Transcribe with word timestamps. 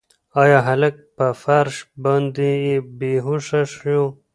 ایا 0.41 0.59
هلک 0.67 0.95
په 1.15 1.27
فرش 1.43 1.75
باندې 2.03 2.49
بې 2.99 3.13
هوښه 3.25 3.61
شو؟ 3.75 4.01